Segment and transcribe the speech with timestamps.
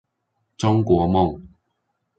[0.57, 1.41] 中國夢